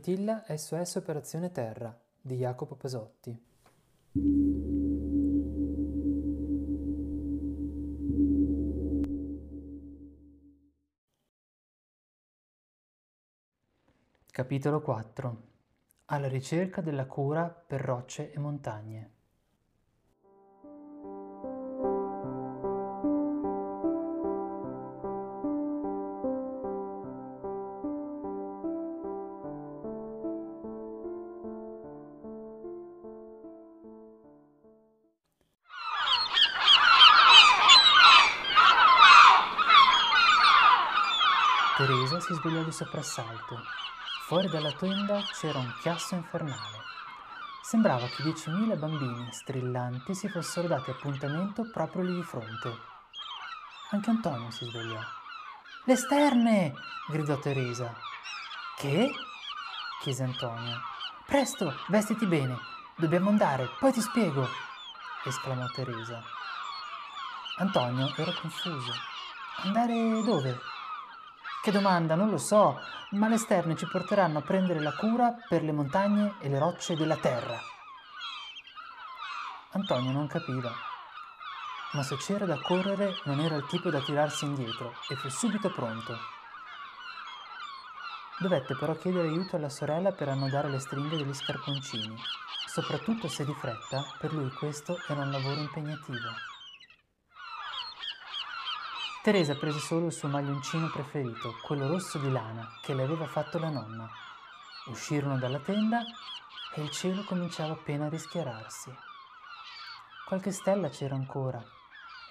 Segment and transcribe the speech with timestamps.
[0.00, 3.38] Domitilla SOS Operazione Terra di Jacopo Pasotti.
[14.30, 15.42] Capitolo 4
[16.06, 19.19] Alla ricerca della cura per rocce e montagne.
[41.80, 43.58] Teresa si svegliò di soprassalto.
[44.26, 46.76] Fuori dalla tenda c'era un chiasso infernale.
[47.62, 52.70] Sembrava che diecimila bambini strillanti si fossero dati appuntamento proprio lì di fronte.
[53.92, 55.00] Anche Antonio si svegliò.
[55.86, 56.74] Le sterne!
[57.08, 57.96] gridò Teresa.
[58.76, 59.10] Che?
[60.02, 60.82] chiese Antonio.
[61.24, 62.58] Presto, vestiti bene.
[62.94, 64.46] Dobbiamo andare, poi ti spiego,
[65.24, 66.22] esclamò Teresa.
[67.56, 68.92] Antonio era confuso.
[69.62, 70.78] Andare dove?
[71.62, 72.80] Che domanda, non lo so,
[73.10, 76.96] ma le sterne ci porteranno a prendere la cura per le montagne e le rocce
[76.96, 77.58] della terra.
[79.72, 80.72] Antonio non capiva,
[81.92, 85.70] ma se c'era da correre non era il tipo da tirarsi indietro e fu subito
[85.70, 86.16] pronto.
[88.38, 92.16] Dovette però chiedere aiuto alla sorella per annodare le stringhe degli scarponcini,
[92.66, 96.49] soprattutto se di fretta, per lui questo era un lavoro impegnativo.
[99.22, 103.58] Teresa prese solo il suo maglioncino preferito, quello rosso di lana che le aveva fatto
[103.58, 104.08] la nonna.
[104.86, 106.00] Uscirono dalla tenda
[106.74, 108.90] e il cielo cominciava appena a rischiararsi.
[110.26, 111.62] Qualche stella c'era ancora,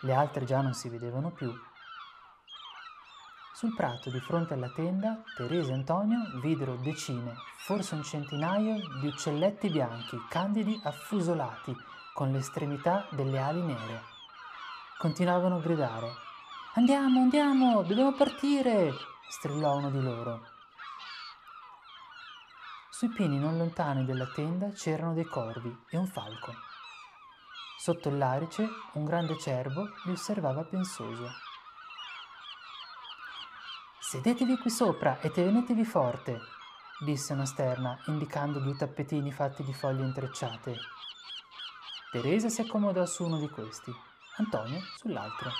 [0.00, 1.52] le altre già non si vedevano più.
[3.52, 9.08] Sul prato di fronte alla tenda, Teresa e Antonio videro decine, forse un centinaio di
[9.08, 11.76] uccelletti bianchi, candidi affusolati,
[12.14, 14.04] con le estremità delle ali nere.
[14.96, 16.26] Continuavano a gridare
[16.78, 18.92] Andiamo, andiamo, dobbiamo partire!
[19.28, 20.42] strillò uno di loro.
[22.88, 26.52] Sui pini non lontani della tenda c'erano dei corvi e un falco.
[27.80, 31.28] Sotto l'arice un grande cervo li osservava pensoso.
[33.98, 36.38] Sedetevi qui sopra e tenetevi forte,
[37.00, 40.76] disse una sterna, indicando due tappetini fatti di foglie intrecciate.
[42.12, 43.92] Teresa si accomodò su uno di questi,
[44.36, 45.50] Antonio sull'altro.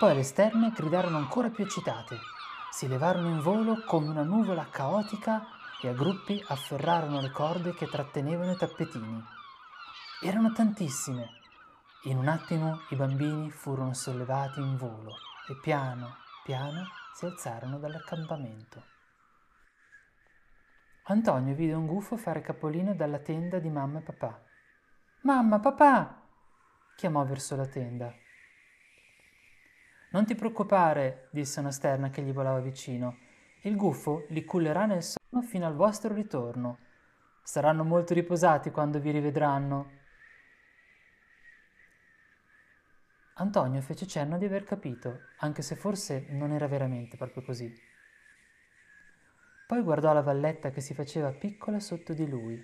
[0.00, 2.16] Poi le sterne gridarono ancora più eccitate.
[2.70, 5.44] Si levarono in volo come una nuvola caotica
[5.82, 9.22] e a gruppi afferrarono le corde che trattenevano i tappetini.
[10.22, 11.28] Erano tantissime.
[12.04, 15.16] In un attimo i bambini furono sollevati in volo
[15.46, 18.82] e piano, piano si alzarono dall'accampamento.
[21.08, 24.42] Antonio vide un gufo fare capolino dalla tenda di mamma e papà.
[25.24, 26.22] Mamma, papà!
[26.96, 28.10] chiamò verso la tenda.
[30.12, 33.18] Non ti preoccupare, disse una sterna che gli volava vicino.
[33.62, 36.78] Il gufo li cullerà nel sonno fino al vostro ritorno.
[37.44, 39.98] Saranno molto riposati quando vi rivedranno.
[43.34, 47.72] Antonio fece cenno di aver capito, anche se forse non era veramente proprio così.
[49.66, 52.60] Poi guardò la valletta che si faceva piccola sotto di lui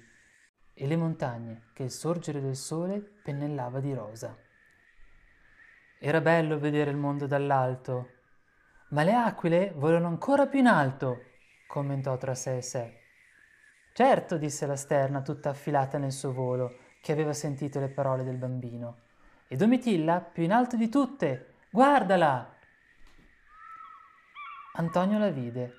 [0.74, 4.36] e le montagne che il sorgere del sole pennellava di rosa.
[5.98, 8.10] Era bello vedere il mondo dall'alto.
[8.90, 11.22] Ma le aquile volano ancora più in alto,
[11.66, 13.00] commentò tra sé e sé.
[13.92, 18.36] Certo, disse la sterna, tutta affilata nel suo volo, che aveva sentito le parole del
[18.36, 18.98] bambino.
[19.48, 21.54] E Domitilla più in alto di tutte.
[21.70, 22.54] Guardala!
[24.74, 25.72] Antonio la vide,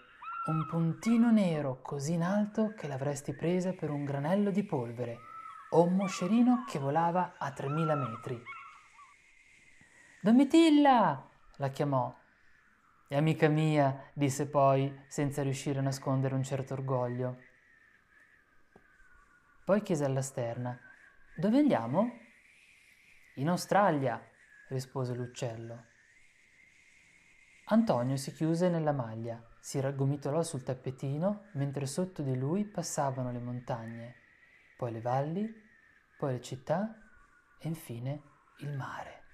[0.47, 5.19] un puntino nero così in alto che l'avresti presa per un granello di polvere,
[5.72, 8.41] o un moscerino che volava a 3000 metri.
[10.19, 11.29] Domitilla!
[11.58, 12.16] la chiamò.
[13.08, 17.37] E amica mia, disse poi, senza riuscire a nascondere un certo orgoglio.
[19.64, 20.78] Poi chiese alla sterna,
[21.35, 22.19] dove andiamo?
[23.35, 24.22] In Australia,
[24.69, 25.85] rispose l'uccello.
[27.66, 33.40] Antonio si chiuse nella maglia, si raggomitolò sul tappetino, mentre sotto di lui passavano le
[33.40, 34.16] montagne,
[34.78, 35.47] poi le valli,
[36.17, 36.96] poi le città
[37.59, 38.22] e infine
[38.59, 39.27] il mare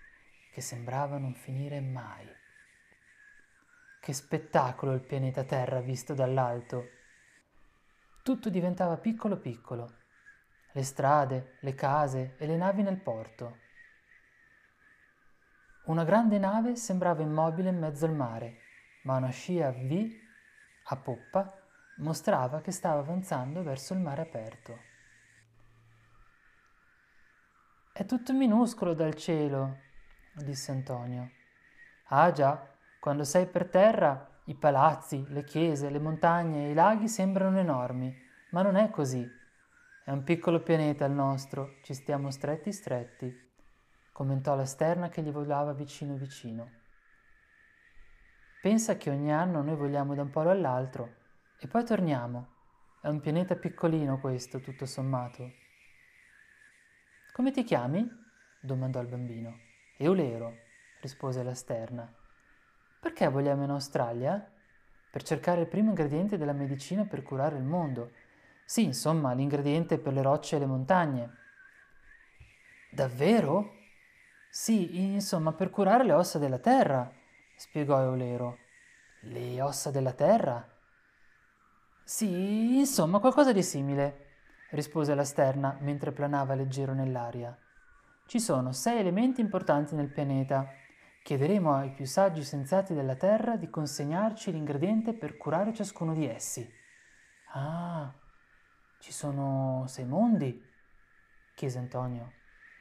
[0.54, 2.30] che sembrava non finire mai.
[4.00, 6.90] Che spettacolo il pianeta Terra visto dall'alto.
[8.22, 9.96] Tutto diventava piccolo piccolo.
[10.74, 13.58] Le strade, le case e le navi nel porto.
[15.86, 18.60] Una grande nave sembrava immobile in mezzo al mare,
[19.06, 20.08] ma una scia V
[20.86, 21.52] a poppa
[21.98, 24.78] mostrava che stava avanzando verso il mare aperto.
[27.92, 29.92] È tutto minuscolo dal cielo,
[30.36, 31.32] disse Antonio.
[32.08, 32.68] Ah già,
[33.00, 38.16] quando sei per terra i palazzi, le chiese, le montagne e i laghi sembrano enormi,
[38.52, 39.26] ma non è così.
[40.04, 43.52] È un piccolo pianeta il nostro, ci stiamo stretti stretti,
[44.12, 46.82] commentò la sterna che gli volava vicino vicino.
[48.62, 51.16] Pensa che ogni anno noi vogliamo da un polo all'altro
[51.60, 52.52] e poi torniamo.
[53.02, 55.52] È un pianeta piccolino questo, tutto sommato.
[57.34, 58.10] Come ti chiami?
[58.62, 59.63] domandò il bambino.
[59.98, 60.58] Eulero,
[61.02, 62.12] rispose la sterna.
[63.00, 64.52] Perché vogliamo in Australia?
[65.12, 68.12] Per cercare il primo ingrediente della medicina per curare il mondo.
[68.66, 71.38] Sì, insomma, l'ingrediente per le rocce e le montagne.
[72.90, 73.76] Davvero?
[74.50, 77.12] Sì, insomma, per curare le ossa della terra,
[77.56, 78.58] spiegò Eulero.
[79.22, 80.68] Le ossa della terra?
[82.04, 84.32] Sì, insomma, qualcosa di simile,
[84.72, 87.58] rispose la sterna mentre planava leggero nell'aria.
[88.34, 90.68] Ci sono sei elementi importanti nel pianeta
[91.22, 96.68] Chiederemo ai più saggi senziati della terra di consegnarci l'ingrediente per curare ciascuno di essi.
[97.54, 98.12] Ah,
[98.98, 100.68] ci sono sei mondi?
[101.54, 102.32] chiese Antonio.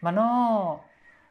[0.00, 0.88] Ma no,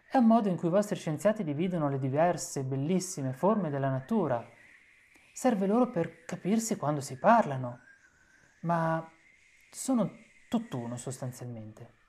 [0.07, 4.47] è un modo in cui i vostri scienziati dividono le diverse, bellissime forme della natura.
[5.33, 7.79] Serve loro per capirsi quando si parlano.
[8.59, 9.03] Ma
[9.71, 10.12] sono
[10.47, 12.00] tutt'uno sostanzialmente.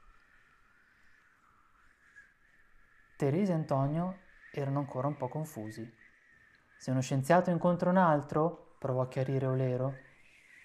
[3.23, 4.19] Teresa e Antonio
[4.51, 5.89] erano ancora un po' confusi.
[6.77, 9.95] Se uno scienziato incontra un altro, provò a chiarire Olero,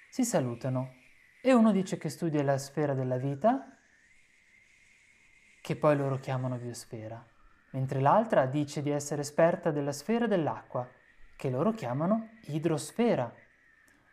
[0.10, 0.96] si salutano
[1.40, 3.78] e uno dice che studia la sfera della vita,
[5.62, 7.24] che poi loro chiamano biosfera,
[7.74, 10.90] mentre l'altra dice di essere esperta della sfera dell'acqua,
[11.36, 13.32] che loro chiamano idrosfera.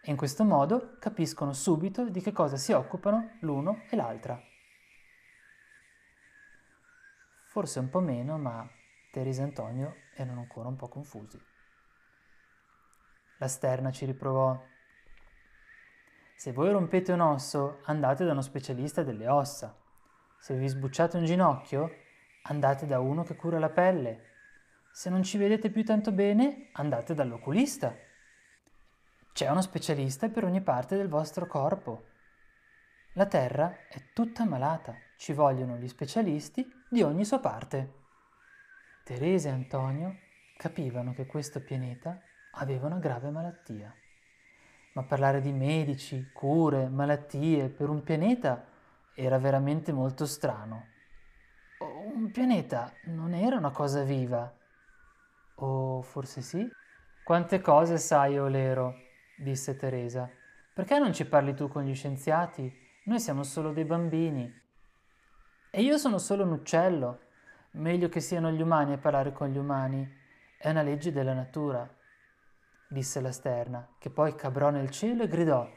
[0.03, 4.39] E in questo modo capiscono subito di che cosa si occupano l'uno e l'altra.
[7.55, 8.69] Forse un po' meno, ma
[9.13, 11.41] Teresa e Antonio erano ancora un po' confusi.
[13.39, 14.61] La sterna ci riprovò.
[16.35, 19.73] Se voi rompete un osso, andate da uno specialista delle ossa.
[20.37, 21.93] Se vi sbucciate un ginocchio,
[22.43, 24.33] andate da uno che cura la pelle.
[24.91, 27.97] Se non ci vedete più tanto bene, andate dall'oculista.
[29.33, 32.07] C'è uno specialista per ogni parte del vostro corpo.
[33.13, 38.03] La Terra è tutta malata, ci vogliono gli specialisti di ogni sua parte.
[39.03, 40.17] Teresa e Antonio
[40.57, 43.93] capivano che questo pianeta aveva una grave malattia.
[44.93, 48.65] Ma parlare di medici, cure, malattie per un pianeta
[49.13, 50.87] era veramente molto strano.
[51.81, 54.57] Un pianeta non era una cosa viva.
[55.57, 56.65] O forse sì?
[57.25, 58.95] Quante cose sai, Olero,
[59.37, 60.31] disse Teresa.
[60.73, 62.73] Perché non ci parli tu con gli scienziati?
[63.07, 64.63] Noi siamo solo dei bambini.
[65.77, 67.19] E io sono solo un uccello,
[67.73, 70.09] Meglio che siano gli umani a parlare con gli umani.
[70.57, 71.85] È una legge della natura,
[72.87, 75.69] disse la sterna, che poi cabrò nel cielo e gridò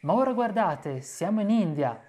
[0.00, 2.02] Ma ora guardate, siamo in India.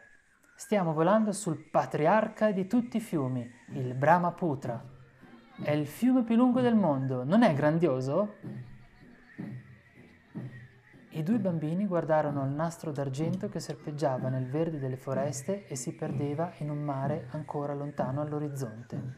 [0.55, 4.81] Stiamo volando sul patriarca di tutti i fiumi, il Brahmaputra.
[5.61, 8.35] È il fiume più lungo del mondo, non è grandioso?
[11.17, 15.95] I due bambini guardarono il nastro d'argento che serpeggiava nel verde delle foreste e si
[15.95, 19.15] perdeva in un mare ancora lontano all'orizzonte.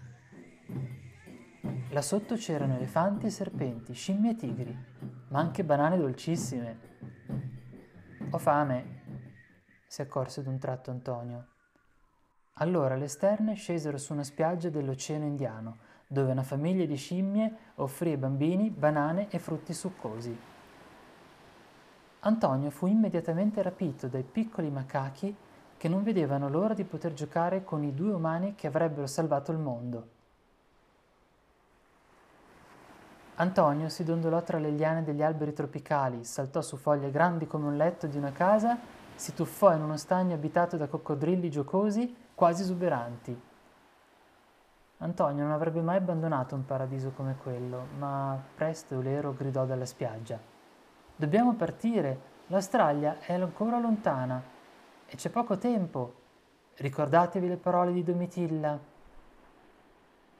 [1.89, 4.77] Là sotto c'erano elefanti e serpenti, scimmie e tigri,
[5.27, 6.79] ma anche banane dolcissime.
[8.29, 9.01] Ho fame,
[9.86, 11.48] si accorse d'un tratto Antonio.
[12.53, 18.12] Allora le sterne scesero su una spiaggia dell'Oceano Indiano, dove una famiglia di scimmie offrì
[18.12, 20.59] ai bambini banane e frutti succosi.
[22.22, 25.34] Antonio fu immediatamente rapito dai piccoli macachi
[25.78, 29.58] che non vedevano l'ora di poter giocare con i due umani che avrebbero salvato il
[29.58, 30.08] mondo.
[33.36, 37.78] Antonio si dondolò tra le liane degli alberi tropicali, saltò su foglie grandi come un
[37.78, 38.78] letto di una casa,
[39.16, 43.42] si tuffò in uno stagno abitato da coccodrilli giocosi, quasi esuberanti.
[44.98, 50.49] Antonio non avrebbe mai abbandonato un paradiso come quello, ma presto Eulero gridò dalla spiaggia.
[51.20, 54.42] Dobbiamo partire, l'Australia è ancora lontana
[55.06, 56.14] e c'è poco tempo.
[56.76, 58.80] Ricordatevi le parole di Domitilla.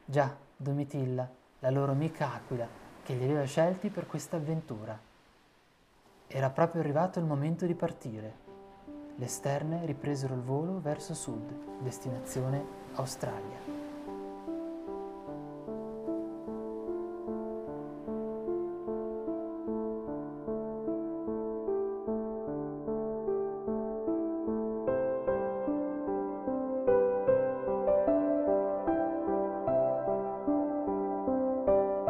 [0.06, 2.66] Già, Domitilla, la loro amica aquila,
[3.04, 4.98] che li aveva scelti per questa avventura.
[6.28, 8.34] Era proprio arrivato il momento di partire.
[9.16, 13.79] Le sterne ripresero il volo verso sud, destinazione Australia.